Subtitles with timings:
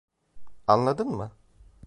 [0.67, 1.31] Anladın mı?